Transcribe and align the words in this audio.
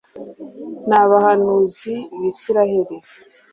n'abahanuzi 0.87 1.93
b'isirayeli 2.19 2.95